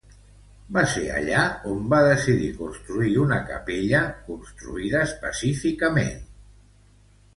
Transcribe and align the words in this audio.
Va 0.75 0.83
ser 0.93 1.03
allà 1.17 1.43
on 1.73 1.83
va 1.91 1.99
decidir 2.07 2.49
construir 2.63 3.13
una 3.25 3.39
capella 3.51 4.01
construïda 4.31 5.07
específicament. 5.11 6.21